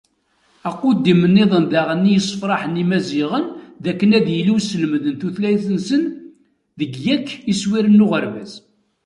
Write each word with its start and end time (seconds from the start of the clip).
Aquddim-nniḍen 0.69 1.65
daɣen 1.71 2.09
i 2.09 2.13
yesferḥen 2.13 2.81
Imaziɣen, 2.83 3.45
dakken 3.83 4.15
ad 4.17 4.27
yili 4.35 4.53
uselmed 4.57 5.03
n 5.07 5.15
tutlayt-nsen 5.21 6.03
deg 6.79 6.91
yakk 7.05 7.27
iswiren 7.51 7.99
n 8.01 8.05
uɣerbaz. 8.05 8.51